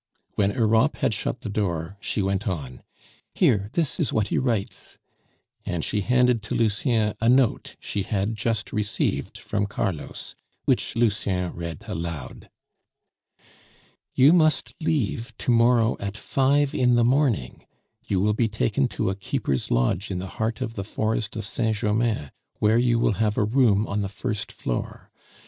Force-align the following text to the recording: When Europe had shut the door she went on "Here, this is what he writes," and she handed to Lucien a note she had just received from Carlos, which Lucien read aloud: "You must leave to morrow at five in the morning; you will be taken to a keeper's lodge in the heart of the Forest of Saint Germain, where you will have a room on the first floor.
When 0.33 0.49
Europe 0.49 0.95
had 0.97 1.13
shut 1.13 1.41
the 1.41 1.49
door 1.49 1.95
she 2.01 2.23
went 2.23 2.47
on 2.47 2.81
"Here, 3.35 3.69
this 3.73 3.99
is 3.99 4.11
what 4.11 4.29
he 4.29 4.39
writes," 4.39 4.97
and 5.63 5.85
she 5.85 6.01
handed 6.01 6.41
to 6.41 6.55
Lucien 6.55 7.13
a 7.21 7.29
note 7.29 7.75
she 7.79 8.01
had 8.01 8.33
just 8.33 8.73
received 8.73 9.37
from 9.37 9.67
Carlos, 9.67 10.33
which 10.65 10.95
Lucien 10.95 11.53
read 11.53 11.83
aloud: 11.87 12.49
"You 14.15 14.33
must 14.33 14.73
leave 14.81 15.37
to 15.37 15.51
morrow 15.51 15.95
at 15.99 16.17
five 16.17 16.73
in 16.73 16.95
the 16.95 17.05
morning; 17.05 17.67
you 18.03 18.19
will 18.19 18.33
be 18.33 18.47
taken 18.47 18.87
to 18.87 19.11
a 19.11 19.15
keeper's 19.15 19.69
lodge 19.69 20.09
in 20.09 20.17
the 20.17 20.29
heart 20.41 20.61
of 20.61 20.73
the 20.73 20.83
Forest 20.83 21.35
of 21.35 21.45
Saint 21.45 21.77
Germain, 21.77 22.31
where 22.57 22.79
you 22.79 22.97
will 22.97 23.13
have 23.21 23.37
a 23.37 23.43
room 23.43 23.85
on 23.85 24.01
the 24.01 24.09
first 24.09 24.51
floor. 24.51 25.11